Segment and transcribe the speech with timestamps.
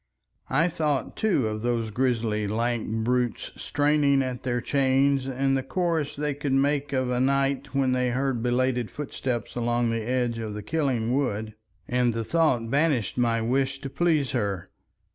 [0.49, 6.15] I thought too of those grisly lank brutes straining at their chains and the chorus
[6.15, 10.55] they could make of a night when they heard belated footsteps along the edge of
[10.55, 11.53] the Killing Wood,
[11.87, 14.65] and the thought banished my wish to please her.